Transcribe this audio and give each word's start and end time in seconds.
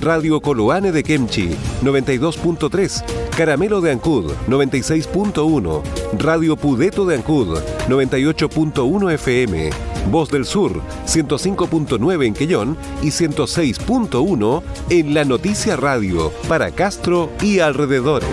Radio 0.00 0.40
Coloane 0.40 0.92
de 0.92 1.02
Kemchi, 1.02 1.50
92.3, 1.82 3.30
Caramelo 3.36 3.80
de 3.80 3.92
Ancud, 3.92 4.32
96.1, 4.48 5.82
Radio 6.18 6.56
Pudeto 6.56 7.04
de 7.04 7.16
Ancud, 7.16 7.58
98.1 7.88 9.12
FM, 9.12 9.70
Voz 10.10 10.30
del 10.30 10.44
Sur, 10.44 10.80
105.9 11.06 12.26
en 12.26 12.34
Quellón 12.34 12.76
y 13.02 13.08
106.1 13.08 14.62
en 14.90 15.14
La 15.14 15.24
Noticia 15.24 15.76
Radio, 15.76 16.32
para 16.48 16.70
Castro 16.70 17.30
y 17.42 17.60
alrededores. 17.60 18.28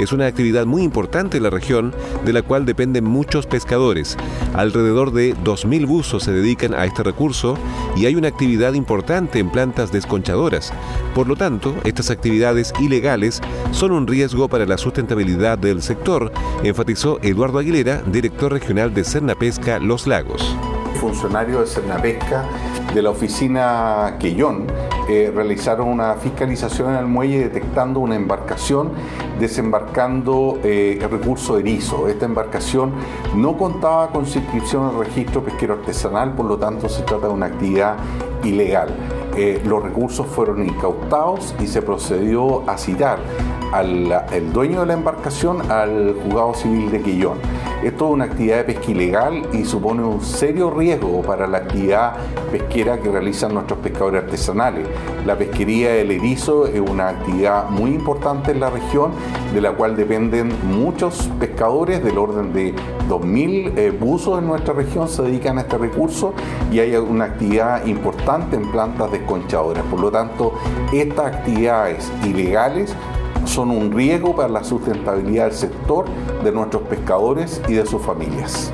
es 0.00 0.12
una 0.12 0.26
actividad 0.26 0.66
muy 0.66 0.82
importante 0.82 1.36
en 1.36 1.44
la 1.44 1.50
región, 1.50 1.94
de 2.24 2.32
la 2.32 2.42
cual 2.42 2.66
dependen 2.66 3.04
muchos 3.04 3.46
pescadores. 3.46 4.16
Alrededor 4.54 5.12
de 5.12 5.36
2.000 5.36 5.86
buzos 5.86 6.24
se 6.24 6.32
dedican 6.32 6.74
a 6.74 6.84
este 6.84 7.04
recurso 7.04 7.56
y 7.96 8.06
hay 8.06 8.16
una 8.16 8.28
actividad 8.28 8.72
importante 8.72 9.38
en 9.38 9.50
plantas 9.50 9.92
desconchadoras. 9.92 10.72
Por 11.14 11.28
lo 11.28 11.36
tanto, 11.36 11.74
estas 11.84 12.10
actividades 12.10 12.72
ilegales 12.80 13.40
son 13.70 13.92
un 13.92 14.06
riesgo 14.06 14.48
para 14.48 14.66
la 14.66 14.78
sustentabilidad 14.78 15.58
del 15.58 15.80
sector, 15.80 16.32
enfatizó 16.64 17.20
Eduardo 17.22 17.60
Aguilera, 17.60 18.02
director 18.06 18.52
regional 18.52 18.92
de 18.94 19.04
Cernapesca 19.04 19.78
Los 19.78 20.06
Lagos 20.08 20.56
funcionarios 20.96 21.60
de 21.60 21.80
Cernapesca 21.80 22.44
de 22.96 23.02
la 23.02 23.10
oficina 23.10 24.16
Quellón 24.18 24.64
eh, 25.06 25.30
realizaron 25.32 25.88
una 25.88 26.14
fiscalización 26.14 26.94
en 26.94 26.96
el 26.96 27.06
muelle 27.06 27.40
detectando 27.40 28.00
una 28.00 28.16
embarcación 28.16 28.92
desembarcando 29.38 30.58
eh, 30.64 30.98
el 31.02 31.10
recurso 31.10 31.58
erizo. 31.58 32.08
Esta 32.08 32.24
embarcación 32.24 32.94
no 33.34 33.58
contaba 33.58 34.08
con 34.08 34.24
inscripción 34.24 34.86
al 34.86 34.98
registro 34.98 35.44
pesquero 35.44 35.74
artesanal, 35.74 36.32
por 36.32 36.46
lo 36.46 36.56
tanto 36.56 36.88
se 36.88 37.02
trata 37.02 37.26
de 37.26 37.34
una 37.34 37.46
actividad 37.46 37.96
ilegal. 38.42 38.88
Eh, 39.36 39.60
los 39.66 39.82
recursos 39.82 40.26
fueron 40.26 40.66
incautados 40.66 41.54
y 41.60 41.66
se 41.66 41.82
procedió 41.82 42.66
a 42.66 42.78
citar 42.78 43.18
al 43.72 44.52
dueño 44.54 44.80
de 44.80 44.86
la 44.86 44.94
embarcación 44.94 45.70
al 45.70 46.16
juzgado 46.22 46.54
civil 46.54 46.90
de 46.90 47.02
Quillón. 47.02 47.36
Esto 47.84 48.06
es 48.06 48.12
una 48.12 48.24
actividad 48.24 48.58
de 48.58 48.64
pesca 48.64 48.90
ilegal 48.90 49.42
y 49.52 49.64
supone 49.64 50.02
un 50.02 50.20
serio 50.20 50.70
riesgo 50.70 51.22
para 51.22 51.46
la 51.46 51.58
actividad 51.58 52.14
pesquera 52.50 52.98
que 52.98 53.10
realizan 53.10 53.52
nuestros 53.52 53.78
pescadores 53.80 54.24
artesanales. 54.24 54.86
La 55.26 55.36
pesquería 55.36 55.92
del 55.92 56.10
erizo 56.10 56.66
es 56.66 56.80
una 56.80 57.10
actividad 57.10 57.68
muy 57.68 57.90
importante 57.90 58.52
en 58.52 58.60
la 58.60 58.70
región, 58.70 59.12
de 59.52 59.60
la 59.60 59.72
cual 59.72 59.94
dependen 59.94 60.52
muchos 60.64 61.30
pescadores, 61.38 62.02
del 62.02 62.18
orden 62.18 62.52
de 62.52 62.74
2.000 63.08 63.72
eh, 63.76 63.90
buzos 63.90 64.38
en 64.38 64.46
nuestra 64.46 64.74
región 64.74 65.08
se 65.08 65.22
dedican 65.22 65.58
a 65.58 65.62
este 65.62 65.78
recurso 65.78 66.34
y 66.72 66.80
hay 66.80 66.96
una 66.96 67.26
actividad 67.26 67.86
importante 67.86 68.56
en 68.56 68.70
plantas 68.70 69.12
desconchadoras. 69.12 69.84
Por 69.84 70.00
lo 70.00 70.10
tanto, 70.10 70.54
estas 70.92 71.26
actividades 71.26 72.10
ilegales 72.24 72.94
son 73.44 73.70
un 73.70 73.92
riesgo 73.92 74.34
para 74.34 74.48
la 74.48 74.64
sustentabilidad 74.64 75.46
del 75.46 75.54
sector, 75.54 76.06
de 76.42 76.52
nuestros 76.52 76.82
pescadores 76.82 77.60
y 77.68 77.74
de 77.74 77.86
sus 77.86 78.02
familias. 78.02 78.72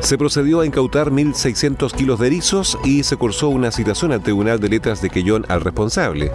Se 0.00 0.16
procedió 0.16 0.60
a 0.60 0.66
incautar 0.66 1.10
1.600 1.10 1.92
kilos 1.92 2.20
de 2.20 2.28
erizos 2.28 2.78
y 2.84 3.02
se 3.02 3.16
cursó 3.16 3.48
una 3.48 3.70
citación 3.70 4.12
al 4.12 4.22
Tribunal 4.22 4.60
de 4.60 4.68
Letras 4.68 5.02
de 5.02 5.10
Quellón 5.10 5.44
al 5.48 5.60
responsable. 5.60 6.30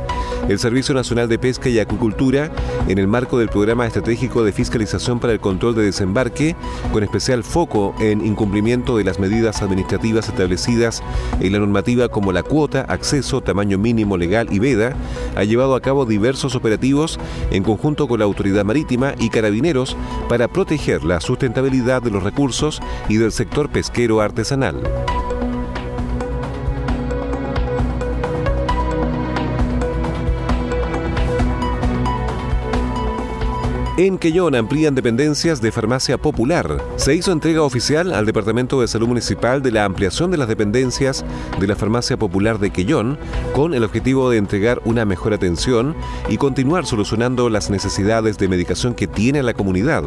El 0.48 0.60
Servicio 0.60 0.94
Nacional 0.94 1.30
de 1.30 1.40
Pesca 1.40 1.70
y 1.70 1.80
Acuicultura, 1.80 2.52
en 2.88 2.98
el 2.98 3.08
marco 3.08 3.40
del 3.40 3.50
Programa 3.50 3.88
Estratégico 3.88 4.44
de 4.44 4.52
Fiscalización 4.52 5.20
para 5.20 5.34
el 5.34 5.40
Control 5.40 5.74
de 5.76 5.84
Desembarque, 5.84 6.56
con 6.92 7.04
especial 7.04 7.44
foco 7.44 7.96
en 8.00 8.26
incumplimiento 8.26 8.98
de 8.98 9.06
las 9.06 9.18
medidas 9.18 9.62
administrativas 9.62 10.28
establecidas 10.28 11.02
en 11.40 11.54
la 11.54 11.60
normativa 11.60 12.10
como 12.10 12.32
la 12.32 12.44
cuota, 12.44 12.82
acceso, 12.82 13.42
tamaño 13.42 13.78
mínimo 13.78 14.18
legal 14.18 14.50
y 14.52 14.60
veda, 14.60 14.96
ha 15.36 15.44
llevado 15.46 15.76
a 15.76 15.82
cabo 15.82 16.06
diversos 16.06 16.56
operativos 16.56 17.18
en 17.50 17.64
conjunto 17.64 18.08
con 18.08 18.20
la 18.20 18.26
Autoridad 18.26 18.66
Marítima 18.66 19.16
y 19.18 19.30
Carabineros 19.30 19.96
para 20.28 20.48
proteger 20.48 21.04
la 21.04 21.22
sustentabilidad 21.22 22.02
de 22.02 22.12
los 22.12 22.24
recursos 22.24 22.82
y 23.08 23.18
del 23.18 23.32
sector 23.32 23.63
pesquero 23.70 24.22
artesanal. 24.22 24.82
En 33.96 34.18
Quellón 34.18 34.56
amplían 34.56 34.96
dependencias 34.96 35.62
de 35.62 35.72
farmacia 35.72 36.18
popular. 36.18 36.84
Se 36.96 37.14
hizo 37.14 37.32
entrega 37.32 37.62
oficial 37.62 38.12
al 38.12 38.26
Departamento 38.26 38.82
de 38.82 38.88
Salud 38.88 39.08
Municipal 39.08 39.62
de 39.62 39.72
la 39.72 39.86
ampliación 39.86 40.32
de 40.32 40.38
las 40.38 40.48
dependencias 40.48 41.24
de 41.60 41.68
la 41.68 41.76
farmacia 41.76 42.18
popular 42.18 42.58
de 42.58 42.72
Quellón 42.72 43.20
con 43.54 43.76
el 43.76 43.84
objetivo 43.84 44.32
de 44.32 44.40
entregar 44.40 44.82
una 44.84 45.06
mejor 45.06 45.36
atención 45.36 45.96
y 46.28 46.38
continuar 46.38 46.88
solucionando 46.88 47.52
las 47.52 47.70
necesidades 47.70 48.40
de 48.40 48.48
medicación 48.48 48.96
que 48.96 49.06
tiene 49.06 49.44
la 49.44 49.54
comunidad. 49.54 50.04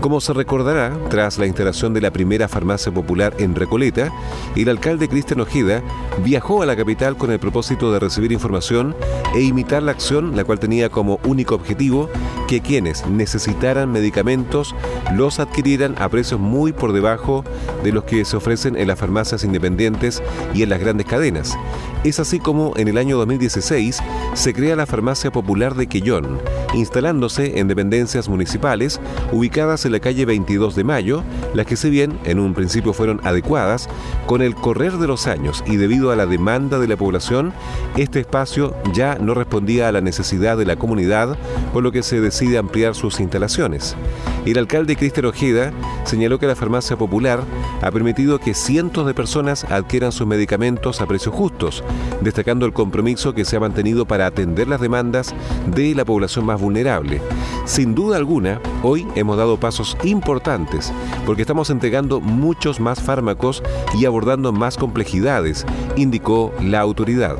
Como 0.00 0.20
se 0.20 0.32
recordará, 0.34 0.96
tras 1.08 1.38
la 1.38 1.46
instalación 1.46 1.94
de 1.94 2.00
la 2.00 2.12
primera 2.12 2.48
farmacia 2.48 2.92
popular 2.92 3.34
en 3.38 3.54
Recoleta, 3.54 4.12
el 4.54 4.68
alcalde 4.68 5.08
Cristian 5.08 5.40
Ojeda 5.40 5.82
viajó 6.22 6.62
a 6.62 6.66
la 6.66 6.76
capital 6.76 7.16
con 7.16 7.32
el 7.32 7.38
propósito 7.38 7.90
de 7.90 7.98
recibir 7.98 8.30
información 8.30 8.94
e 9.34 9.42
imitar 9.42 9.82
la 9.82 9.92
acción, 9.92 10.36
la 10.36 10.44
cual 10.44 10.60
tenía 10.60 10.90
como 10.90 11.18
único 11.24 11.54
objetivo 11.54 12.08
que 12.46 12.60
quienes 12.60 13.06
necesitaran 13.06 13.90
medicamentos 13.90 14.74
los 15.14 15.40
adquirieran 15.40 15.94
a 15.98 16.08
precios 16.08 16.38
muy 16.38 16.72
por 16.72 16.92
debajo 16.92 17.44
de 17.82 17.92
los 17.92 18.04
que 18.04 18.24
se 18.24 18.36
ofrecen 18.36 18.76
en 18.76 18.88
las 18.88 18.98
farmacias 18.98 19.44
independientes 19.44 20.22
y 20.54 20.62
en 20.62 20.68
las 20.68 20.80
grandes 20.80 21.06
cadenas. 21.06 21.56
Es 22.04 22.20
así 22.20 22.38
como 22.38 22.72
en 22.76 22.86
el 22.86 22.98
año 22.98 23.16
2016 23.16 24.00
se 24.34 24.54
crea 24.54 24.76
la 24.76 24.86
Farmacia 24.86 25.32
Popular 25.32 25.74
de 25.74 25.88
Quellón, 25.88 26.38
instalándose 26.74 27.58
en 27.58 27.66
dependencias 27.66 28.28
municipales 28.28 29.00
ubicadas 29.32 29.85
en 29.86 29.92
la 29.92 30.00
calle 30.00 30.24
22 30.24 30.74
de 30.74 30.84
Mayo, 30.84 31.22
las 31.54 31.66
que 31.66 31.76
si 31.76 31.90
bien 31.90 32.18
en 32.24 32.38
un 32.38 32.54
principio 32.54 32.92
fueron 32.92 33.20
adecuadas, 33.24 33.88
con 34.26 34.42
el 34.42 34.54
correr 34.54 34.92
de 34.98 35.06
los 35.06 35.26
años 35.26 35.64
y 35.66 35.76
debido 35.76 36.10
a 36.10 36.16
la 36.16 36.26
demanda 36.26 36.78
de 36.78 36.88
la 36.88 36.96
población, 36.96 37.52
este 37.96 38.20
espacio 38.20 38.76
ya 38.92 39.16
no 39.16 39.34
respondía 39.34 39.88
a 39.88 39.92
la 39.92 40.00
necesidad 40.00 40.56
de 40.56 40.66
la 40.66 40.76
comunidad, 40.76 41.38
por 41.72 41.82
lo 41.82 41.92
que 41.92 42.02
se 42.02 42.20
decide 42.20 42.58
ampliar 42.58 42.94
sus 42.94 43.20
instalaciones. 43.20 43.96
El 44.46 44.58
alcalde 44.58 44.94
Cristian 44.94 45.26
Ojeda 45.26 45.72
señaló 46.04 46.38
que 46.38 46.46
la 46.46 46.54
farmacia 46.54 46.96
popular 46.96 47.42
ha 47.82 47.90
permitido 47.90 48.38
que 48.38 48.54
cientos 48.54 49.04
de 49.04 49.12
personas 49.12 49.64
adquieran 49.64 50.12
sus 50.12 50.24
medicamentos 50.28 51.00
a 51.00 51.06
precios 51.06 51.34
justos, 51.34 51.82
destacando 52.20 52.64
el 52.64 52.72
compromiso 52.72 53.34
que 53.34 53.44
se 53.44 53.56
ha 53.56 53.60
mantenido 53.60 54.06
para 54.06 54.26
atender 54.26 54.68
las 54.68 54.80
demandas 54.80 55.34
de 55.74 55.96
la 55.96 56.04
población 56.04 56.46
más 56.46 56.60
vulnerable. 56.60 57.20
Sin 57.64 57.96
duda 57.96 58.18
alguna, 58.18 58.60
hoy 58.84 59.04
hemos 59.16 59.36
dado 59.36 59.58
pasos 59.58 59.96
importantes 60.04 60.92
porque 61.26 61.42
estamos 61.42 61.68
entregando 61.70 62.20
muchos 62.20 62.78
más 62.78 63.02
fármacos 63.02 63.64
y 63.98 64.04
abordando 64.04 64.52
más 64.52 64.76
complejidades, 64.76 65.66
indicó 65.96 66.54
la 66.60 66.78
autoridad 66.78 67.36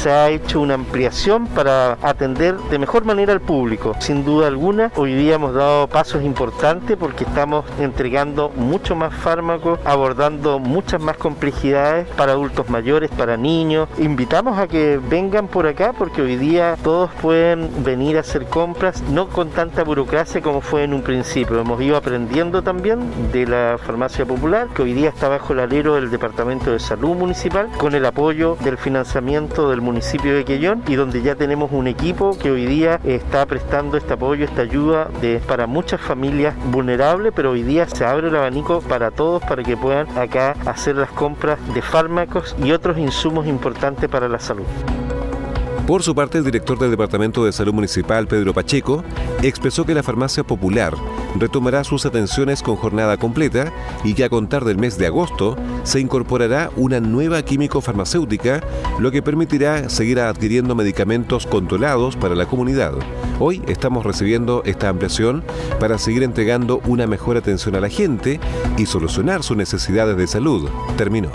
se 0.00 0.10
ha 0.10 0.30
hecho 0.30 0.62
una 0.62 0.72
ampliación 0.72 1.46
para 1.48 1.98
atender 2.00 2.56
de 2.70 2.78
mejor 2.78 3.04
manera 3.04 3.34
al 3.34 3.42
público. 3.42 3.94
Sin 3.98 4.24
duda 4.24 4.46
alguna, 4.46 4.90
hoy 4.96 5.12
día 5.12 5.34
hemos 5.34 5.52
dado 5.52 5.88
pasos 5.88 6.22
importantes 6.22 6.96
porque 6.96 7.24
estamos 7.24 7.66
entregando 7.78 8.48
mucho 8.56 8.96
más 8.96 9.12
fármacos, 9.12 9.78
abordando 9.84 10.58
muchas 10.58 11.02
más 11.02 11.18
complejidades 11.18 12.08
para 12.16 12.32
adultos 12.32 12.70
mayores, 12.70 13.10
para 13.10 13.36
niños. 13.36 13.90
Invitamos 13.98 14.58
a 14.58 14.68
que 14.68 14.98
vengan 15.10 15.48
por 15.48 15.66
acá 15.66 15.92
porque 15.92 16.22
hoy 16.22 16.36
día 16.36 16.78
todos 16.82 17.10
pueden 17.20 17.84
venir 17.84 18.16
a 18.16 18.20
hacer 18.20 18.46
compras, 18.46 19.02
no 19.02 19.28
con 19.28 19.50
tanta 19.50 19.84
burocracia 19.84 20.40
como 20.40 20.62
fue 20.62 20.84
en 20.84 20.94
un 20.94 21.02
principio. 21.02 21.60
Hemos 21.60 21.78
ido 21.82 21.98
aprendiendo 21.98 22.62
también 22.62 23.00
de 23.32 23.46
la 23.46 23.76
farmacia 23.76 24.24
popular, 24.24 24.68
que 24.74 24.80
hoy 24.80 24.94
día 24.94 25.10
está 25.10 25.28
bajo 25.28 25.52
el 25.52 25.60
alero 25.60 25.96
del 25.96 26.10
Departamento 26.10 26.72
de 26.72 26.78
Salud 26.78 27.14
Municipal, 27.14 27.68
con 27.76 27.94
el 27.94 28.06
apoyo 28.06 28.56
del 28.64 28.78
financiamiento 28.78 29.68
del 29.68 29.82
municipio 29.82 29.89
municipio 29.90 30.36
de 30.36 30.44
Quellón 30.44 30.84
y 30.86 30.94
donde 30.94 31.20
ya 31.20 31.34
tenemos 31.34 31.72
un 31.72 31.88
equipo 31.88 32.38
que 32.38 32.48
hoy 32.48 32.64
día 32.64 33.00
está 33.02 33.44
prestando 33.44 33.96
este 33.96 34.12
apoyo, 34.12 34.44
esta 34.44 34.62
ayuda 34.62 35.10
para 35.48 35.66
muchas 35.66 36.00
familias 36.00 36.54
vulnerables, 36.70 37.32
pero 37.34 37.50
hoy 37.50 37.64
día 37.64 37.88
se 37.88 38.04
abre 38.04 38.28
el 38.28 38.36
abanico 38.36 38.82
para 38.82 39.10
todos 39.10 39.42
para 39.42 39.64
que 39.64 39.76
puedan 39.76 40.06
acá 40.16 40.54
hacer 40.64 40.94
las 40.94 41.10
compras 41.10 41.58
de 41.74 41.82
fármacos 41.82 42.54
y 42.62 42.70
otros 42.70 42.98
insumos 42.98 43.48
importantes 43.48 44.08
para 44.08 44.28
la 44.28 44.38
salud. 44.38 44.64
Por 45.88 46.04
su 46.04 46.14
parte, 46.14 46.38
el 46.38 46.44
director 46.44 46.78
del 46.78 46.92
Departamento 46.92 47.44
de 47.44 47.50
Salud 47.50 47.74
Municipal, 47.74 48.28
Pedro 48.28 48.54
Pacheco, 48.54 49.02
expresó 49.42 49.84
que 49.84 49.92
la 49.92 50.04
farmacia 50.04 50.44
popular 50.44 50.94
retomará 51.36 51.84
sus 51.84 52.06
atenciones 52.06 52.62
con 52.62 52.76
jornada 52.76 53.16
completa 53.16 53.72
y 54.04 54.14
que 54.14 54.24
a 54.24 54.28
contar 54.28 54.64
del 54.64 54.78
mes 54.78 54.98
de 54.98 55.06
agosto 55.06 55.56
se 55.84 56.00
incorporará 56.00 56.70
una 56.76 57.00
nueva 57.00 57.42
químico 57.42 57.80
farmacéutica, 57.80 58.62
lo 58.98 59.10
que 59.10 59.22
permitirá 59.22 59.88
seguir 59.88 60.20
adquiriendo 60.20 60.74
medicamentos 60.74 61.46
controlados 61.46 62.16
para 62.16 62.34
la 62.34 62.46
comunidad. 62.46 62.94
Hoy 63.38 63.62
estamos 63.66 64.04
recibiendo 64.04 64.62
esta 64.64 64.88
ampliación 64.88 65.42
para 65.78 65.98
seguir 65.98 66.22
entregando 66.22 66.80
una 66.86 67.06
mejor 67.06 67.36
atención 67.36 67.74
a 67.74 67.80
la 67.80 67.88
gente 67.88 68.40
y 68.76 68.86
solucionar 68.86 69.42
sus 69.42 69.56
necesidades 69.56 70.16
de 70.16 70.26
salud. 70.26 70.68
Terminó. 70.96 71.30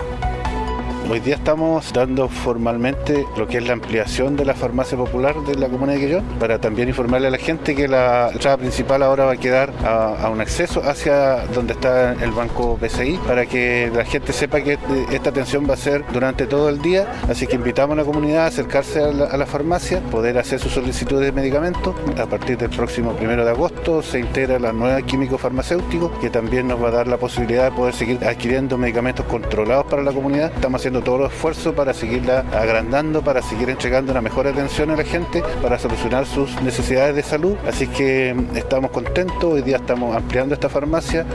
Hoy 1.08 1.20
día 1.20 1.36
estamos 1.36 1.92
dando 1.92 2.28
formalmente 2.28 3.24
lo 3.36 3.46
que 3.46 3.58
es 3.58 3.66
la 3.66 3.74
ampliación 3.74 4.34
de 4.34 4.44
la 4.44 4.54
farmacia 4.54 4.98
popular 4.98 5.36
de 5.42 5.54
la 5.54 5.68
comuna 5.68 5.92
de 5.92 6.00
Quillón 6.00 6.24
para 6.40 6.60
también 6.60 6.88
informarle 6.88 7.28
a 7.28 7.30
la 7.30 7.38
gente 7.38 7.76
que 7.76 7.86
la 7.86 8.30
entrada 8.32 8.56
principal 8.56 9.04
ahora 9.04 9.24
va 9.24 9.32
a 9.34 9.36
quedar 9.36 9.72
a, 9.84 10.28
un 10.28 10.40
acceso 10.40 10.82
hacia 10.84 11.46
donde 11.54 11.74
está 11.74 12.14
el 12.14 12.32
banco 12.32 12.76
PCI 12.80 13.20
para 13.24 13.46
que 13.46 13.88
la 13.94 14.04
gente 14.04 14.32
sepa 14.32 14.60
que 14.62 14.78
esta 15.12 15.30
atención 15.30 15.64
va 15.70 15.74
a 15.74 15.76
ser 15.76 16.04
durante 16.12 16.44
todo 16.48 16.68
el 16.68 16.82
día. 16.82 17.06
Así 17.28 17.46
que 17.46 17.54
invitamos 17.54 17.96
a 17.96 18.00
la 18.00 18.04
comunidad 18.04 18.42
a 18.42 18.46
acercarse 18.46 19.00
a 19.00 19.12
la, 19.12 19.46
farmacia, 19.46 20.00
poder 20.10 20.38
hacer 20.38 20.58
sus 20.58 20.72
solicitudes 20.72 21.26
de 21.26 21.30
medicamentos. 21.30 21.94
A 22.18 22.26
partir 22.26 22.58
del 22.58 22.70
próximo 22.70 23.12
primero 23.12 23.44
de 23.44 23.52
agosto 23.52 24.02
se 24.02 24.18
integra 24.18 24.58
la 24.58 24.72
nueva 24.72 25.00
químico 25.02 25.38
farmacéutico 25.38 26.10
que 26.20 26.30
también 26.30 26.66
nos 26.66 26.82
va 26.82 26.88
a 26.88 26.92
dar 26.92 27.06
la 27.06 27.16
posibilidad 27.16 27.70
de 27.70 27.76
poder 27.76 27.94
seguir 27.94 28.24
adquiriendo 28.24 28.76
medicamentos 28.76 29.24
controlados 29.26 29.86
para 29.86 30.02
la 30.02 30.10
comunidad. 30.10 30.50
Estamos 30.52 30.80
haciendo 30.80 30.95
todo 31.02 31.18
los 31.18 31.32
esfuerzo 31.32 31.74
para 31.74 31.94
seguirla 31.94 32.44
agrandando, 32.52 33.22
para 33.22 33.42
seguir 33.42 33.70
entregando 33.70 34.12
una 34.12 34.20
mejor 34.20 34.46
atención 34.46 34.90
a 34.90 34.96
la 34.96 35.04
gente, 35.04 35.42
para 35.62 35.78
solucionar 35.78 36.26
sus 36.26 36.60
necesidades 36.62 37.14
de 37.14 37.22
salud. 37.22 37.56
Así 37.68 37.86
que 37.86 38.34
mm, 38.34 38.56
estamos 38.56 38.90
contentos, 38.90 39.44
hoy 39.44 39.62
día 39.62 39.76
estamos 39.76 40.16
ampliando 40.16 40.54
esta 40.54 40.68
farmacia. 40.68 41.26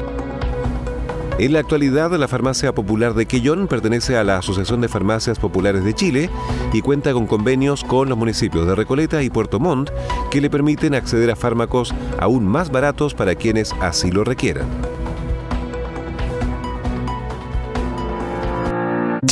En 1.38 1.54
la 1.54 1.60
actualidad, 1.60 2.12
la 2.12 2.28
Farmacia 2.28 2.72
Popular 2.75 3.16
de 3.16 3.25
Quellón 3.25 3.68
pertenece 3.68 4.16
a 4.16 4.24
la 4.24 4.38
Asociación 4.38 4.80
de 4.80 4.88
Farmacias 4.88 5.40
Populares 5.40 5.84
de 5.84 5.96
Chile 5.96 6.30
y 6.72 6.81
cuenta 6.81 7.13
con 7.13 7.25
convenios 7.25 7.84
con 7.84 8.10
los 8.10 8.18
municipios 8.18 8.68
de 8.68 8.75
Recoleta 8.75 9.24
y 9.24 9.31
Puerto 9.31 9.60
Montt 9.60 9.90
que 10.30 10.40
le 10.40 10.52
permiten 10.52 10.94
acceder 10.94 11.31
a 11.31 11.36
fármacos 11.36 11.96
aún 12.19 12.46
más 12.46 12.69
baratos 12.69 13.16
para 13.16 13.34
quienes 13.34 13.74
así 13.80 14.12
lo 14.12 14.24
requieran. 14.24 14.68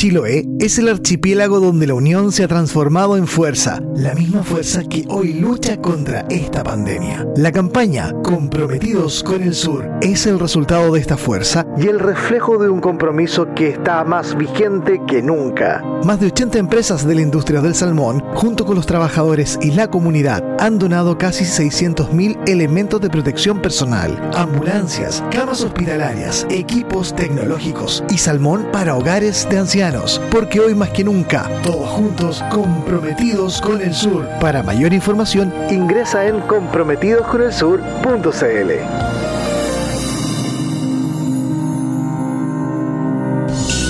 Chiloé 0.00 0.48
es 0.58 0.78
el 0.78 0.88
archipiélago 0.88 1.60
donde 1.60 1.86
la 1.86 1.92
unión 1.92 2.32
se 2.32 2.42
ha 2.42 2.48
transformado 2.48 3.18
en 3.18 3.26
fuerza, 3.26 3.82
la 3.94 4.14
misma 4.14 4.42
fuerza 4.42 4.82
que 4.82 5.04
hoy 5.10 5.34
lucha 5.34 5.76
contra 5.76 6.22
esta 6.30 6.64
pandemia. 6.64 7.26
La 7.36 7.52
campaña 7.52 8.10
Comprometidos 8.22 9.22
con 9.22 9.42
el 9.42 9.52
Sur 9.52 9.90
es 10.00 10.24
el 10.24 10.40
resultado 10.40 10.90
de 10.94 11.00
esta 11.00 11.18
fuerza 11.18 11.66
y 11.80 11.88
el 11.88 11.98
reflejo 11.98 12.58
de 12.58 12.68
un 12.68 12.80
compromiso 12.80 13.48
que 13.54 13.70
está 13.70 14.04
más 14.04 14.36
vigente 14.36 15.00
que 15.06 15.22
nunca. 15.22 15.82
Más 16.04 16.20
de 16.20 16.26
80 16.26 16.58
empresas 16.58 17.06
de 17.06 17.14
la 17.14 17.22
industria 17.22 17.62
del 17.62 17.74
salmón, 17.74 18.22
junto 18.34 18.66
con 18.66 18.76
los 18.76 18.84
trabajadores 18.86 19.58
y 19.62 19.70
la 19.70 19.88
comunidad, 19.88 20.44
han 20.60 20.78
donado 20.78 21.16
casi 21.16 21.44
600.000 21.44 22.48
elementos 22.48 23.00
de 23.00 23.08
protección 23.08 23.62
personal, 23.62 24.30
ambulancias, 24.34 25.24
camas 25.30 25.62
hospitalarias, 25.62 26.46
equipos 26.50 27.14
tecnológicos 27.14 28.04
y 28.10 28.18
salmón 28.18 28.66
para 28.72 28.96
hogares 28.96 29.48
de 29.48 29.58
ancianos 29.58 30.20
porque 30.30 30.60
hoy 30.60 30.74
más 30.74 30.90
que 30.90 31.04
nunca, 31.04 31.48
todos 31.62 31.88
juntos 31.88 32.44
comprometidos 32.50 33.60
con 33.60 33.80
el 33.80 33.94
sur. 33.94 34.26
Para 34.40 34.62
mayor 34.62 34.92
información, 34.92 35.52
ingresa 35.70 36.26
en 36.26 36.40
comprometidosconelsur.cl. 36.40 39.29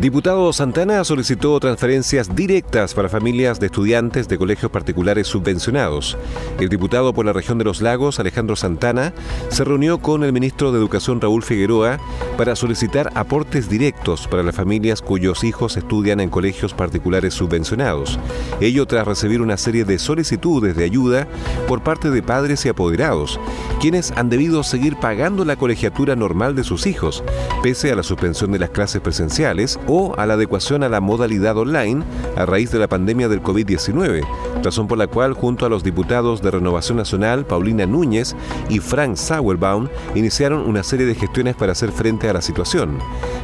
Diputado 0.00 0.52
Santana 0.52 1.02
solicitó 1.04 1.58
transferencias 1.58 2.36
directas 2.36 2.92
para 2.92 3.08
familias 3.08 3.58
de 3.58 3.66
estudiantes 3.66 4.28
de 4.28 4.36
colegios 4.36 4.70
particulares 4.70 5.26
subvencionados. 5.26 6.18
El 6.60 6.68
diputado 6.68 7.14
por 7.14 7.24
la 7.24 7.32
región 7.32 7.56
de 7.56 7.64
los 7.64 7.80
lagos, 7.80 8.20
Alejandro 8.20 8.56
Santana, 8.56 9.14
se 9.48 9.64
reunió 9.64 9.96
con 9.96 10.22
el 10.22 10.34
ministro 10.34 10.70
de 10.70 10.78
Educación, 10.78 11.22
Raúl 11.22 11.42
Figueroa, 11.42 11.98
para 12.36 12.56
solicitar 12.56 13.10
aportes 13.14 13.70
directos 13.70 14.28
para 14.28 14.42
las 14.42 14.54
familias 14.54 15.00
cuyos 15.00 15.44
hijos 15.44 15.78
estudian 15.78 16.20
en 16.20 16.28
colegios 16.28 16.74
particulares 16.74 17.32
subvencionados. 17.32 18.18
Ello 18.60 18.84
tras 18.84 19.08
recibir 19.08 19.40
una 19.40 19.56
serie 19.56 19.86
de 19.86 19.98
solicitudes 19.98 20.76
de 20.76 20.84
ayuda 20.84 21.26
por 21.66 21.82
parte 21.82 22.10
de 22.10 22.22
padres 22.22 22.66
y 22.66 22.68
apoderados, 22.68 23.40
quienes 23.80 24.12
han 24.12 24.28
debido 24.28 24.62
seguir 24.62 24.96
pagando 24.96 25.46
la 25.46 25.56
colegiatura 25.56 26.16
normal 26.16 26.54
de 26.54 26.64
sus 26.64 26.86
hijos, 26.86 27.24
pese 27.62 27.90
a 27.90 27.96
la 27.96 28.02
suspensión 28.02 28.52
de 28.52 28.58
las 28.58 28.70
clases 28.70 29.00
presenciales 29.00 29.78
o 29.86 30.14
a 30.16 30.26
la 30.26 30.34
adecuación 30.34 30.82
a 30.82 30.88
la 30.88 31.00
modalidad 31.00 31.56
online 31.56 32.04
a 32.36 32.46
raíz 32.46 32.70
de 32.70 32.78
la 32.78 32.88
pandemia 32.88 33.28
del 33.28 33.42
COVID-19, 33.42 34.22
razón 34.62 34.88
por 34.88 34.98
la 34.98 35.06
cual 35.06 35.32
junto 35.32 35.66
a 35.66 35.68
los 35.68 35.82
diputados 35.82 36.42
de 36.42 36.50
Renovación 36.50 36.98
Nacional, 36.98 37.46
Paulina 37.46 37.86
Núñez 37.86 38.36
y 38.68 38.80
Frank 38.80 39.16
Sauerbaum, 39.16 39.88
iniciaron 40.14 40.68
una 40.68 40.82
serie 40.82 41.06
de 41.06 41.14
gestiones 41.14 41.56
para 41.56 41.72
hacer 41.72 41.92
frente 41.92 42.28
a 42.28 42.32
la 42.32 42.42
situación. 42.42 42.98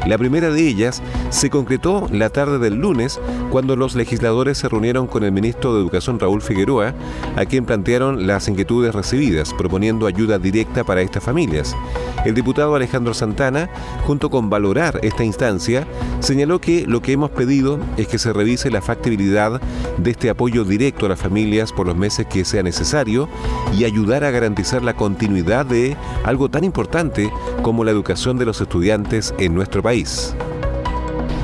La 0.07 0.19
primera 0.19 0.51
de 0.51 0.67
ellas 0.67 1.03
se 1.31 1.51
concretó 1.51 2.09
la 2.11 2.31
tarde 2.31 2.59
del 2.59 2.75
lunes 2.75 3.21
cuando 3.51 3.77
los 3.77 3.95
legisladores 3.95 4.59
se 4.59 4.69
reunieron 4.69 5.07
con 5.07 5.25
el 5.25 5.33
ministro 5.33 5.75
de 5.75 5.81
Educación 5.81 6.19
Raúl 6.19 6.43
Figueroa, 6.43 6.95
a 7.37 7.45
quien 7.45 7.65
plantearon 7.65 8.27
las 8.27 8.49
inquietudes 8.49 8.95
recibidas, 8.95 9.55
proponiendo 9.55 10.07
ayuda 10.07 10.39
directa 10.39 10.85
para 10.85 11.03
estas 11.03 11.23
familias. 11.23 11.77
El 12.25 12.35
diputado 12.35 12.75
Alejandro 12.75 13.15
Santana, 13.15 13.69
junto 14.07 14.31
con 14.31 14.51
valorar 14.51 15.01
esta 15.03 15.25
instancia, 15.25 15.87
señaló 16.33 16.63
que 16.63 16.87
lo 16.87 17.03
que 17.03 17.13
hemos 17.13 17.31
pedido 17.31 17.79
es 17.99 18.09
que 18.09 18.19
se 18.19 18.33
revise 18.33 18.71
la 18.71 18.81
factibilidad 18.81 19.61
de 19.99 20.11
este 20.13 20.31
apoyo 20.31 20.65
directo 20.65 21.05
a 21.05 21.11
las 21.11 21.19
familias 21.19 21.75
por 21.75 21.87
los 21.87 21.95
meses 21.95 22.25
que 22.25 22.47
sea 22.47 22.63
necesario 22.63 23.29
y 23.77 23.85
ayudar 23.85 24.25
a 24.25 24.31
garantizar 24.31 24.83
la 24.83 24.97
continuidad 24.97 25.67
de 25.67 25.95
algo 26.25 26.49
tan 26.49 26.65
importante 26.65 27.31
como 27.61 27.85
la 27.85 27.91
educación 27.91 28.39
de 28.39 28.47
los 28.47 28.63
estudiantes 28.63 29.35
en 29.39 29.55
nuestro 29.55 29.83
país 29.83 30.35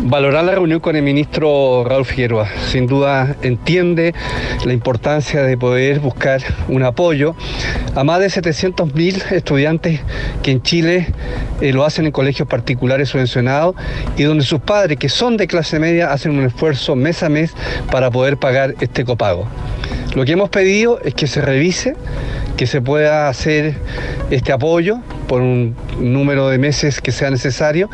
valorar 0.01 0.45
la 0.45 0.53
reunión 0.53 0.81
con 0.81 0.97
el 0.97 1.03
ministro 1.03 1.85
Raúl 1.85 2.05
Figueroa. 2.05 2.49
Sin 2.69 2.87
duda 2.87 3.37
entiende 3.43 4.15
la 4.65 4.73
importancia 4.73 5.43
de 5.43 5.57
poder 5.57 6.01
buscar 6.01 6.41
un 6.69 6.83
apoyo 6.83 7.35
a 7.95 8.05
más 8.05 8.21
de 8.21 8.27
700.000 8.27 9.33
estudiantes 9.33 10.01
que 10.43 10.53
en 10.53 10.63
Chile 10.63 11.07
eh, 11.61 11.73
lo 11.73 11.85
hacen 11.85 12.07
en 12.07 12.13
colegios 12.13 12.49
particulares 12.49 13.09
subvencionados 13.09 13.75
y 14.17 14.23
donde 14.23 14.45
sus 14.45 14.61
padres, 14.61 14.99
que 14.99 15.09
son 15.09 15.37
de 15.37 15.47
clase 15.47 15.79
media, 15.79 16.13
hacen 16.13 16.39
un 16.39 16.45
esfuerzo 16.45 16.95
mes 16.95 17.23
a 17.23 17.29
mes 17.29 17.53
para 17.91 18.11
poder 18.11 18.37
pagar 18.37 18.75
este 18.81 19.05
copago. 19.05 19.47
Lo 20.15 20.25
que 20.25 20.33
hemos 20.33 20.49
pedido 20.49 21.01
es 21.05 21.15
que 21.15 21.27
se 21.27 21.41
revise, 21.41 21.95
que 22.57 22.67
se 22.67 22.81
pueda 22.81 23.29
hacer 23.29 23.75
este 24.31 24.53
apoyo 24.53 25.01
por 25.27 25.43
un 25.43 25.77
número 26.01 26.49
de 26.49 26.59
meses 26.59 27.01
que 27.01 27.13
sea 27.13 27.31
necesario 27.31 27.91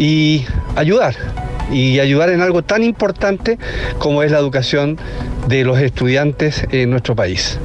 y 0.00 0.46
ayudar, 0.76 1.14
y 1.70 2.00
ayudar 2.00 2.30
en 2.30 2.40
algo 2.40 2.62
tan 2.62 2.82
importante 2.82 3.58
como 3.98 4.22
es 4.22 4.32
la 4.32 4.38
educación 4.38 4.96
de 5.46 5.62
los 5.62 5.78
estudiantes 5.78 6.64
en 6.70 6.90
nuestro 6.90 7.14
país. 7.14 7.58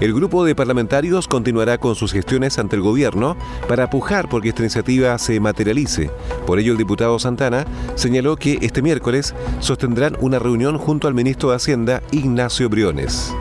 El 0.00 0.14
grupo 0.14 0.44
de 0.44 0.56
parlamentarios 0.56 1.28
continuará 1.28 1.78
con 1.78 1.94
sus 1.94 2.12
gestiones 2.12 2.58
ante 2.58 2.74
el 2.74 2.82
gobierno 2.82 3.36
para 3.68 3.88
pujar 3.88 4.28
porque 4.28 4.48
esta 4.48 4.62
iniciativa 4.62 5.16
se 5.18 5.38
materialice. 5.38 6.10
Por 6.44 6.58
ello, 6.58 6.72
el 6.72 6.78
diputado 6.78 7.20
Santana 7.20 7.66
señaló 7.94 8.34
que 8.34 8.58
este 8.62 8.82
miércoles 8.82 9.32
sostendrán 9.60 10.16
una 10.18 10.40
reunión 10.40 10.76
junto 10.78 11.06
al 11.06 11.14
ministro 11.14 11.50
de 11.50 11.56
Hacienda, 11.56 12.02
Ignacio 12.10 12.68
Briones. 12.68 13.32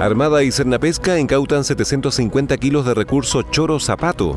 Armada 0.00 0.44
y 0.44 0.52
Cernapesca 0.52 1.18
incautan 1.18 1.64
750 1.64 2.56
kilos 2.58 2.86
de 2.86 2.94
recurso 2.94 3.42
choro 3.42 3.80
zapato. 3.80 4.36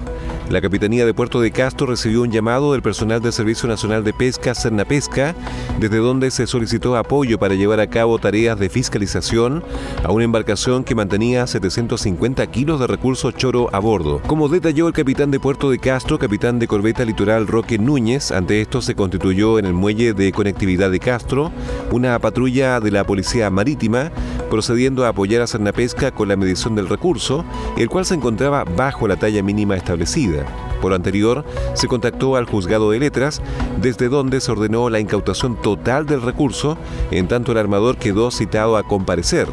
La 0.51 0.59
Capitanía 0.59 1.05
de 1.05 1.13
Puerto 1.13 1.39
de 1.39 1.51
Castro 1.51 1.87
recibió 1.87 2.23
un 2.23 2.29
llamado 2.29 2.73
del 2.73 2.81
personal 2.81 3.21
del 3.21 3.31
Servicio 3.31 3.69
Nacional 3.69 4.03
de 4.03 4.11
Pesca 4.11 4.53
Cernapesca, 4.53 5.33
desde 5.79 5.99
donde 5.99 6.29
se 6.29 6.45
solicitó 6.45 6.97
apoyo 6.97 7.39
para 7.39 7.55
llevar 7.55 7.79
a 7.79 7.87
cabo 7.87 8.19
tareas 8.19 8.59
de 8.59 8.67
fiscalización 8.67 9.63
a 10.03 10.11
una 10.11 10.25
embarcación 10.25 10.83
que 10.83 10.93
mantenía 10.93 11.47
750 11.47 12.45
kilos 12.47 12.81
de 12.81 12.87
recurso 12.87 13.31
choro 13.31 13.69
a 13.73 13.79
bordo. 13.79 14.21
Como 14.27 14.49
detalló 14.49 14.89
el 14.89 14.93
capitán 14.93 15.31
de 15.31 15.39
Puerto 15.39 15.69
de 15.69 15.79
Castro, 15.79 16.19
capitán 16.19 16.59
de 16.59 16.67
corbeta 16.67 17.05
litoral 17.05 17.47
Roque 17.47 17.79
Núñez, 17.79 18.33
ante 18.33 18.59
esto 18.59 18.81
se 18.81 18.93
constituyó 18.93 19.57
en 19.57 19.63
el 19.63 19.73
muelle 19.73 20.13
de 20.13 20.33
conectividad 20.33 20.91
de 20.91 20.99
Castro 20.99 21.49
una 21.91 22.19
patrulla 22.19 22.81
de 22.81 22.91
la 22.91 23.05
Policía 23.05 23.49
Marítima 23.49 24.11
procediendo 24.49 25.05
a 25.05 25.09
apoyar 25.09 25.41
a 25.41 25.47
Cernapesca 25.47 26.11
con 26.11 26.27
la 26.27 26.35
medición 26.35 26.75
del 26.75 26.89
recurso, 26.89 27.45
el 27.77 27.87
cual 27.87 28.05
se 28.05 28.15
encontraba 28.15 28.65
bajo 28.65 29.07
la 29.07 29.15
talla 29.15 29.41
mínima 29.41 29.77
establecida. 29.77 30.40
Por 30.81 30.89
lo 30.89 30.95
anterior, 30.95 31.45
se 31.73 31.87
contactó 31.87 32.35
al 32.35 32.45
juzgado 32.45 32.91
de 32.91 32.99
letras, 32.99 33.41
desde 33.81 34.09
donde 34.09 34.41
se 34.41 34.51
ordenó 34.51 34.89
la 34.89 34.99
incautación 34.99 35.61
total 35.61 36.05
del 36.05 36.21
recurso, 36.21 36.77
en 37.11 37.27
tanto 37.27 37.51
el 37.51 37.57
armador 37.57 37.97
quedó 37.97 38.31
citado 38.31 38.77
a 38.77 38.83
comparecer. 38.83 39.47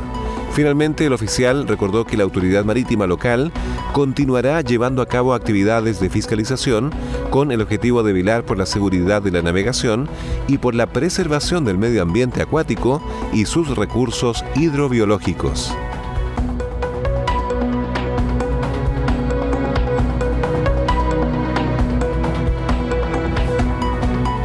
Finalmente, 0.53 1.07
el 1.07 1.13
oficial 1.13 1.69
recordó 1.69 2.05
que 2.05 2.17
la 2.17 2.25
autoridad 2.25 2.65
marítima 2.65 3.07
local 3.07 3.53
continuará 3.93 4.61
llevando 4.61 5.03
a 5.03 5.07
cabo 5.07 5.35
actividades 5.35 6.01
de 6.01 6.11
fiscalización 6.11 6.91
con 7.31 7.53
el 7.53 7.61
objetivo 7.61 8.03
de 8.03 8.13
velar 8.13 8.45
por 8.45 8.59
la 8.59 8.67
seguridad 8.67 9.23
de 9.23 9.31
la 9.31 9.43
navegación 9.43 10.09
y 10.49 10.59
por 10.59 10.75
la 10.75 10.87
preservación 10.87 11.65
del 11.65 11.79
medio 11.79 12.03
ambiente 12.03 12.43
acuático 12.43 13.01
y 13.33 13.45
sus 13.45 13.77
recursos 13.77 14.45
hidrobiológicos. 14.57 15.73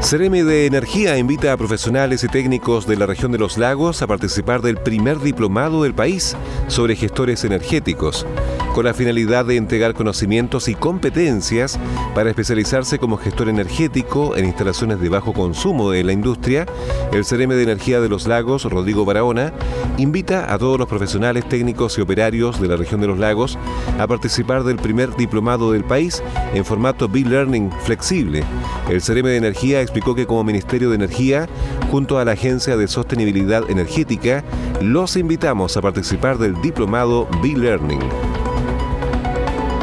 Ceremi 0.03 0.41
de 0.41 0.65
Energía 0.65 1.17
invita 1.17 1.53
a 1.53 1.57
profesionales 1.57 2.25
y 2.25 2.27
técnicos 2.27 2.85
de 2.85 2.97
la 2.97 3.05
región 3.05 3.31
de 3.31 3.37
los 3.37 3.57
lagos 3.57 4.01
a 4.01 4.07
participar 4.07 4.61
del 4.61 4.75
primer 4.75 5.19
diplomado 5.19 5.83
del 5.83 5.93
país 5.93 6.35
sobre 6.67 6.97
gestores 6.97 7.45
energéticos 7.45 8.25
con 8.73 8.85
la 8.85 8.93
finalidad 8.95 9.45
de 9.45 9.55
entregar 9.55 9.93
conocimientos 9.93 10.67
y 10.67 10.73
competencias 10.73 11.79
para 12.15 12.29
especializarse 12.29 12.97
como 12.97 13.17
gestor 13.17 13.47
energético 13.47 14.35
en 14.35 14.45
instalaciones 14.45 14.99
de 14.99 15.09
bajo 15.09 15.31
consumo 15.31 15.91
de 15.91 16.03
la 16.03 16.11
industria, 16.11 16.65
el 17.11 17.23
CRM 17.23 17.49
de 17.49 17.63
Energía 17.63 18.01
de 18.01 18.09
los 18.09 18.27
Lagos, 18.27 18.63
Rodrigo 18.65 19.05
Barahona, 19.05 19.53
invita 19.97 20.51
a 20.51 20.57
todos 20.57 20.79
los 20.79 20.87
profesionales 20.87 21.47
técnicos 21.47 21.97
y 21.97 22.01
operarios 22.01 22.59
de 22.59 22.67
la 22.67 22.75
región 22.75 22.99
de 22.99 23.07
los 23.07 23.19
lagos 23.19 23.59
a 23.99 24.07
participar 24.07 24.63
del 24.63 24.77
primer 24.77 25.15
diplomado 25.15 25.71
del 25.71 25.83
país 25.83 26.23
en 26.55 26.65
formato 26.65 27.07
B-Learning 27.07 27.71
flexible. 27.83 28.43
El 28.89 29.01
CRM 29.01 29.27
de 29.27 29.37
Energía 29.37 29.81
explicó 29.81 30.15
que 30.15 30.25
como 30.25 30.43
Ministerio 30.43 30.89
de 30.89 30.95
Energía, 30.95 31.47
junto 31.91 32.17
a 32.17 32.25
la 32.25 32.31
Agencia 32.31 32.75
de 32.75 32.87
Sostenibilidad 32.87 33.69
Energética, 33.69 34.43
los 34.81 35.15
invitamos 35.15 35.77
a 35.77 35.81
participar 35.81 36.39
del 36.39 36.59
diplomado 36.61 37.27
B-Learning. 37.43 38.32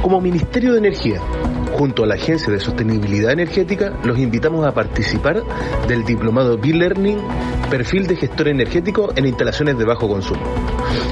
Como 0.03 0.19
Ministerio 0.19 0.73
de 0.73 0.79
Energía, 0.79 1.21
junto 1.73 2.05
a 2.05 2.07
la 2.07 2.15
Agencia 2.15 2.51
de 2.51 2.59
Sostenibilidad 2.59 3.33
Energética, 3.33 3.93
los 4.03 4.19
invitamos 4.19 4.67
a 4.67 4.73
participar 4.73 5.43
del 5.87 6.05
diplomado 6.05 6.57
B-Learning 6.57 7.19
Perfil 7.71 8.07
de 8.07 8.17
Gestor 8.17 8.49
Energético 8.49 9.13
en 9.15 9.27
Instalaciones 9.27 9.77
de 9.77 9.85
Bajo 9.85 10.09
Consumo. 10.09 10.41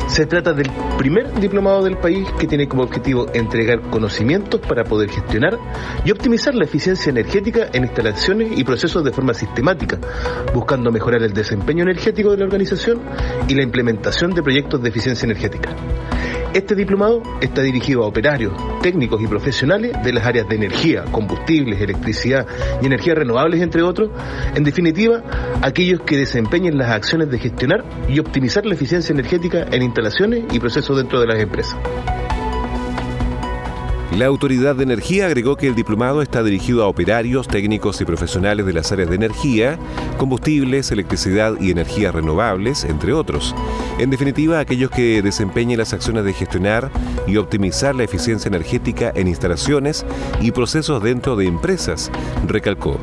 Se 0.07 0.25
trata 0.25 0.55
del 0.55 0.71
primer 0.97 1.33
diplomado 1.35 1.85
del 1.85 1.99
país 1.99 2.27
que 2.39 2.47
tiene 2.47 2.67
como 2.67 2.83
objetivo 2.83 3.27
entregar 3.35 3.83
conocimientos 3.91 4.61
para 4.63 4.85
poder 4.85 5.11
gestionar 5.11 5.59
y 6.05 6.11
optimizar 6.11 6.55
la 6.55 6.65
eficiencia 6.65 7.11
energética 7.11 7.69
en 7.73 7.85
instalaciones 7.85 8.59
y 8.59 8.65
procesos 8.65 9.05
de 9.05 9.13
forma 9.13 9.35
sistemática, 9.35 9.99
buscando 10.55 10.91
mejorar 10.91 11.23
el 11.23 11.35
desempeño 11.35 11.83
energético 11.83 12.31
de 12.31 12.39
la 12.39 12.45
organización 12.45 13.03
y 13.49 13.55
la 13.55 13.63
implementación 13.63 14.33
de 14.33 14.43
proyectos 14.43 14.83
de 14.83 14.89
eficiencia 14.89 15.27
energética. 15.27 15.77
Este 16.55 16.75
diplomado 16.75 17.23
está 17.43 17.61
dirigido 17.61 18.05
a 18.05 18.07
operarios, 18.07 18.55
técnicos 18.83 19.21
y 19.21 19.27
profesionales 19.27 19.93
de 20.03 20.13
las 20.15 20.27
áreas 20.27 20.49
de 20.49 20.57
energía, 20.57 21.05
combustibles, 21.13 21.79
electricidad 21.81 22.47
y 22.81 22.87
energías 22.87 23.19
renovables, 23.19 23.61
entre 23.61 23.83
otros. 23.83 24.11
En 24.55 24.65
definitiva, 24.65 25.23
aquellos 25.61 26.01
que 26.01 26.17
desempeñen 26.17 26.79
las 26.79 26.91
acciones 26.91 27.31
de 27.31 27.39
gestionar 27.39 27.85
y 28.09 28.19
optimizar 28.19 28.65
la 28.65 28.75
eficiencia 28.75 29.13
energética 29.13 29.67
en 29.71 29.83
instalaciones 29.83 30.45
y 30.51 30.59
procesos 30.59 30.97
dentro 30.97 31.21
de 31.21 31.27
las 31.27 31.39
empresas. 31.39 31.77
La 34.17 34.27
Autoridad 34.27 34.75
de 34.75 34.85
Energía 34.85 35.27
agregó 35.27 35.57
que 35.57 35.69
el 35.69 35.75
diplomado 35.75 36.23
está 36.23 36.43
dirigido 36.43 36.83
a 36.83 36.89
operarios, 36.89 37.47
técnicos 37.47 38.01
y 38.01 38.05
profesionales 38.05 38.65
de 38.65 38.73
las 38.73 38.91
áreas 38.91 39.11
de 39.11 39.17
energía, 39.17 39.79
combustibles, 40.17 40.91
electricidad 40.91 41.61
y 41.61 41.71
energías 41.71 42.15
renovables, 42.15 42.85
entre 42.85 43.13
otros. 43.13 43.55
En 43.99 44.11
definitiva, 44.11 44.61
aquellos 44.61 44.91
que 44.91 45.21
desempeñen 45.21 45.79
las 45.79 45.93
acciones 45.93 46.25
de 46.25 46.33
gestionar 46.33 46.91
y 47.27 47.37
optimizar 47.37 47.95
la 47.95 48.05
eficiencia 48.05 48.49
energética 48.49 49.13
en 49.15 49.29
instalaciones 49.29 50.07
y 50.41 50.53
procesos 50.53 51.03
dentro 51.03 51.37
de 51.37 51.47
empresas, 51.47 52.11
recalcó. 52.47 52.99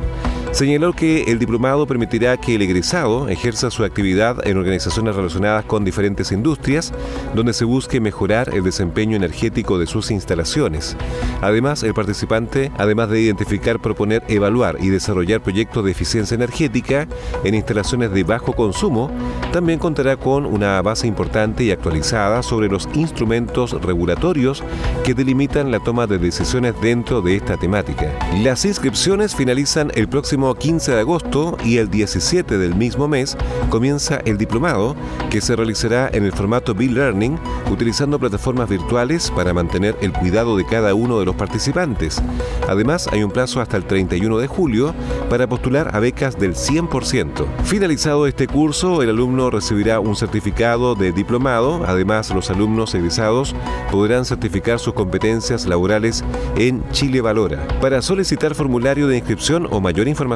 Señaló 0.56 0.94
que 0.94 1.24
el 1.24 1.38
diplomado 1.38 1.86
permitirá 1.86 2.38
que 2.38 2.54
el 2.54 2.62
egresado 2.62 3.28
ejerza 3.28 3.70
su 3.70 3.84
actividad 3.84 4.38
en 4.48 4.56
organizaciones 4.56 5.14
relacionadas 5.14 5.66
con 5.66 5.84
diferentes 5.84 6.32
industrias, 6.32 6.94
donde 7.34 7.52
se 7.52 7.66
busque 7.66 8.00
mejorar 8.00 8.48
el 8.54 8.64
desempeño 8.64 9.16
energético 9.16 9.78
de 9.78 9.86
sus 9.86 10.10
instalaciones. 10.10 10.96
Además, 11.42 11.82
el 11.82 11.92
participante, 11.92 12.72
además 12.78 13.10
de 13.10 13.20
identificar, 13.20 13.82
proponer, 13.82 14.24
evaluar 14.28 14.78
y 14.80 14.88
desarrollar 14.88 15.42
proyectos 15.42 15.84
de 15.84 15.90
eficiencia 15.90 16.36
energética 16.36 17.06
en 17.44 17.54
instalaciones 17.54 18.10
de 18.12 18.24
bajo 18.24 18.54
consumo, 18.54 19.10
también 19.52 19.78
contará 19.78 20.16
con 20.16 20.46
una 20.46 20.80
base 20.80 21.06
importante 21.06 21.64
y 21.64 21.70
actualizada 21.70 22.42
sobre 22.42 22.68
los 22.68 22.88
instrumentos 22.94 23.72
regulatorios 23.82 24.64
que 25.04 25.12
delimitan 25.12 25.70
la 25.70 25.80
toma 25.80 26.06
de 26.06 26.16
decisiones 26.16 26.72
dentro 26.80 27.20
de 27.20 27.36
esta 27.36 27.58
temática. 27.58 28.10
Las 28.42 28.64
inscripciones 28.64 29.36
finalizan 29.36 29.92
el 29.94 30.08
próximo 30.08 30.45
próximo 30.46 30.54
15 30.54 30.92
de 30.92 31.00
agosto 31.00 31.56
y 31.64 31.78
el 31.78 31.90
17 31.90 32.58
del 32.58 32.74
mismo 32.74 33.08
mes 33.08 33.36
comienza 33.68 34.20
el 34.24 34.38
diplomado 34.38 34.94
que 35.30 35.40
se 35.40 35.56
realizará 35.56 36.08
en 36.12 36.24
el 36.24 36.32
formato 36.32 36.74
B-Learning 36.74 37.38
utilizando 37.70 38.18
plataformas 38.18 38.68
virtuales 38.68 39.30
para 39.30 39.52
mantener 39.52 39.96
el 40.00 40.12
cuidado 40.12 40.56
de 40.56 40.64
cada 40.64 40.94
uno 40.94 41.18
de 41.18 41.24
los 41.24 41.34
participantes. 41.34 42.22
Además, 42.68 43.08
hay 43.10 43.24
un 43.24 43.30
plazo 43.30 43.60
hasta 43.60 43.76
el 43.76 43.86
31 43.86 44.38
de 44.38 44.46
julio 44.46 44.94
para 45.28 45.48
postular 45.48 45.94
a 45.94 46.00
becas 46.00 46.38
del 46.38 46.54
100%. 46.54 47.46
Finalizado 47.64 48.26
este 48.26 48.46
curso, 48.46 49.02
el 49.02 49.10
alumno 49.10 49.50
recibirá 49.50 50.00
un 50.00 50.14
certificado 50.16 50.94
de 50.94 51.12
diplomado. 51.12 51.82
Además, 51.86 52.30
los 52.32 52.50
alumnos 52.50 52.94
egresados 52.94 53.54
podrán 53.90 54.24
certificar 54.24 54.78
sus 54.78 54.94
competencias 54.94 55.66
laborales 55.66 56.24
en 56.56 56.88
Chile 56.90 57.20
Valora. 57.20 57.66
Para 57.80 58.02
solicitar 58.02 58.54
formulario 58.54 59.08
de 59.08 59.16
inscripción 59.16 59.66
o 59.70 59.80
mayor 59.80 60.06
información, 60.06 60.35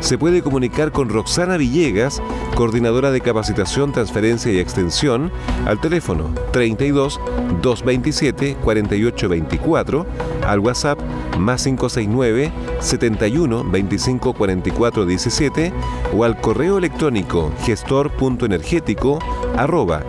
se 0.00 0.18
puede 0.18 0.42
comunicar 0.42 0.92
con 0.92 1.08
Roxana 1.08 1.56
Villegas, 1.56 2.22
coordinadora 2.54 3.10
de 3.10 3.20
capacitación, 3.20 3.92
transferencia 3.92 4.52
y 4.52 4.58
extensión, 4.58 5.32
al 5.66 5.80
teléfono 5.80 6.32
32 6.52 7.20
227 7.60 8.56
4824, 8.62 10.06
al 10.46 10.60
WhatsApp 10.60 11.00
más 11.38 11.64
569 11.64 12.52
71 12.80 13.64
25 13.70 14.32
44 14.34 15.06
17 15.06 15.72
o 16.16 16.24
al 16.24 16.40
correo 16.40 16.78
electrónico 16.78 17.52
gestor.energético 17.64 19.18
arroba. 19.56 20.04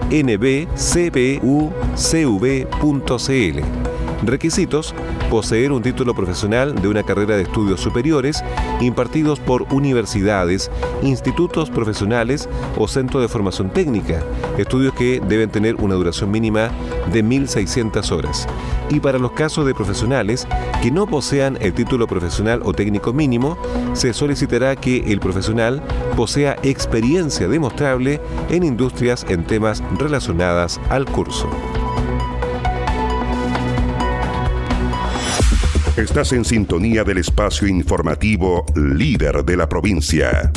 Requisitos: 4.24 4.94
poseer 5.30 5.72
un 5.72 5.82
título 5.82 6.14
profesional 6.14 6.76
de 6.76 6.88
una 6.88 7.04
carrera 7.04 7.36
de 7.36 7.44
estudios 7.44 7.82
superiores 7.82 8.44
impartidos 8.82 9.40
por 9.40 9.64
universidades, 9.74 10.72
institutos 11.02 11.70
profesionales 11.70 12.50
o 12.78 12.88
centros 12.88 13.22
de 13.22 13.28
formación 13.28 13.70
técnica, 13.70 14.24
estudios 14.58 14.94
que 14.94 15.22
deben 15.28 15.50
tener 15.50 15.76
una 15.76 15.96
duración 15.96 16.32
mínima 16.32 16.70
de 17.12 17.24
1.600 17.24 18.12
horas. 18.12 18.48
Y 18.90 19.00
para 19.00 19.20
los 19.20 19.32
casos 19.32 19.66
de 19.66 19.74
profesionales 19.74 20.48
que 20.82 20.92
no 20.92 21.08
posean 21.08 21.58
el 21.62 21.74
título 21.74 22.08
profesional 22.08 22.62
o 22.64 22.74
técnico 22.74 23.14
mínimo, 23.14 23.58
se 23.94 24.14
solicitará 24.14 24.76
que 24.76 25.12
el 25.12 25.20
profesional 25.20 25.82
posea 26.16 26.56
experiencia 26.64 27.48
demostrable 27.48 28.22
en 28.50 28.64
industrias 28.64 29.26
en 29.30 29.44
temas 29.44 29.84
relacionadas 29.98 30.80
al 30.90 31.06
curso. 31.06 31.50
Estás 35.98 36.32
en 36.34 36.44
sintonía 36.44 37.06
del 37.06 37.20
espacio 37.20 37.70
informativo 37.70 38.66
líder 38.76 39.46
de 39.46 39.56
la 39.56 39.70
provincia. 39.70 40.52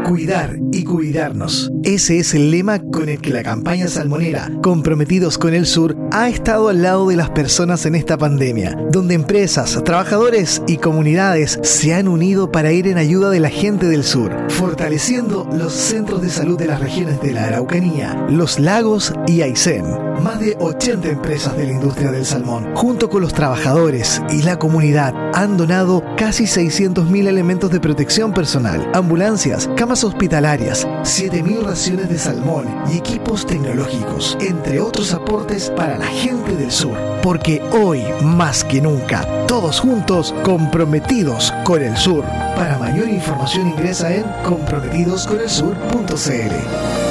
Cuidar 0.07 0.57
y 0.71 0.85
cuidarnos. 0.85 1.69
Ese 1.83 2.19
es 2.19 2.33
el 2.33 2.49
lema 2.49 2.79
con 2.79 3.09
el 3.09 3.19
que 3.19 3.31
la 3.31 3.43
campaña 3.43 3.89
salmonera, 3.89 4.49
comprometidos 4.63 5.37
con 5.37 5.53
el 5.53 5.65
sur, 5.65 5.97
ha 6.13 6.29
estado 6.29 6.69
al 6.69 6.81
lado 6.81 7.09
de 7.09 7.17
las 7.17 7.29
personas 7.31 7.85
en 7.85 7.93
esta 7.93 8.17
pandemia, 8.17 8.77
donde 8.89 9.15
empresas, 9.15 9.83
trabajadores 9.83 10.61
y 10.65 10.77
comunidades 10.77 11.59
se 11.61 11.93
han 11.93 12.07
unido 12.07 12.53
para 12.53 12.71
ir 12.71 12.87
en 12.87 12.97
ayuda 12.97 13.29
de 13.29 13.41
la 13.41 13.49
gente 13.49 13.87
del 13.87 14.05
sur, 14.05 14.31
fortaleciendo 14.47 15.45
los 15.51 15.73
centros 15.73 16.21
de 16.21 16.29
salud 16.29 16.57
de 16.57 16.67
las 16.67 16.79
regiones 16.79 17.19
de 17.19 17.33
la 17.33 17.43
Araucanía, 17.47 18.27
los 18.29 18.59
lagos 18.59 19.13
y 19.27 19.41
Aysén. 19.41 19.83
Más 20.23 20.39
de 20.39 20.55
80 20.59 21.09
empresas 21.09 21.55
de 21.57 21.65
la 21.65 21.73
industria 21.73 22.11
del 22.11 22.25
salmón, 22.25 22.73
junto 22.75 23.09
con 23.09 23.21
los 23.21 23.33
trabajadores 23.33 24.21
y 24.31 24.41
la 24.41 24.57
comunidad, 24.57 25.13
han 25.35 25.57
donado 25.57 26.01
casi 26.17 26.45
600.000 26.45 27.27
elementos 27.27 27.69
de 27.69 27.79
protección 27.79 28.33
personal, 28.33 28.89
ambulancias, 28.93 29.69
camas 29.75 29.96
hospitalarias, 30.03 30.87
7.000 31.03 31.63
raciones 31.63 32.09
de 32.09 32.17
salmón 32.17 32.65
y 32.91 32.97
equipos 32.97 33.45
tecnológicos, 33.45 34.37
entre 34.41 34.79
otros 34.79 35.13
aportes 35.13 35.69
para 35.69 35.97
la 35.97 36.07
gente 36.07 36.55
del 36.55 36.71
sur. 36.71 36.97
Porque 37.21 37.61
hoy, 37.71 38.01
más 38.21 38.63
que 38.63 38.81
nunca, 38.81 39.45
todos 39.47 39.79
juntos 39.79 40.33
comprometidos 40.43 41.53
con 41.63 41.81
el 41.81 41.97
sur. 41.97 42.23
Para 42.55 42.77
mayor 42.77 43.09
información 43.09 43.69
ingresa 43.69 44.13
en 44.13 44.23
comprometidosconelsur.cl. 44.43 47.06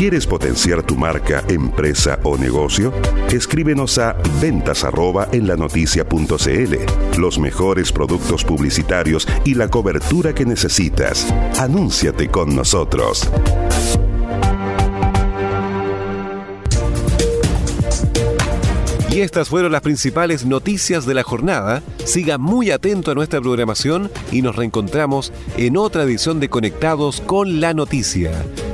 ¿Quieres 0.00 0.26
potenciar 0.26 0.82
tu 0.82 0.96
marca, 0.96 1.44
empresa 1.46 2.18
o 2.22 2.38
negocio? 2.38 2.90
Escríbenos 3.30 3.98
a 3.98 4.16
ventas 4.40 4.82
arroba 4.82 5.28
en 5.30 5.46
la 5.46 5.56
Los 7.18 7.38
mejores 7.38 7.92
productos 7.92 8.42
publicitarios 8.42 9.28
y 9.44 9.52
la 9.52 9.68
cobertura 9.68 10.34
que 10.34 10.46
necesitas. 10.46 11.30
Anúnciate 11.58 12.28
con 12.28 12.56
nosotros. 12.56 13.30
Y 19.10 19.20
estas 19.20 19.50
fueron 19.50 19.72
las 19.72 19.82
principales 19.82 20.46
noticias 20.46 21.04
de 21.04 21.12
la 21.12 21.24
jornada. 21.24 21.82
Siga 22.06 22.38
muy 22.38 22.70
atento 22.70 23.10
a 23.10 23.14
nuestra 23.14 23.42
programación 23.42 24.10
y 24.32 24.40
nos 24.40 24.56
reencontramos 24.56 25.30
en 25.58 25.76
otra 25.76 26.04
edición 26.04 26.40
de 26.40 26.48
Conectados 26.48 27.20
con 27.20 27.60
la 27.60 27.74
Noticia. 27.74 28.30